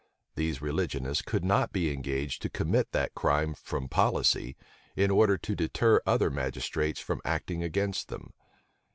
These 0.33 0.63
religionists 0.63 1.21
could 1.21 1.45
not 1.45 1.71
be 1.71 1.91
engaged 1.93 2.41
to 2.41 2.49
commit 2.49 2.91
that 2.91 3.13
crime 3.13 3.53
from 3.53 3.87
policy, 3.87 4.57
in 4.95 5.11
order 5.11 5.37
to 5.37 5.55
deter 5.55 6.01
other 6.07 6.31
magistrates 6.31 6.99
from 6.99 7.21
acting 7.23 7.61
against 7.61 8.07
them. 8.07 8.33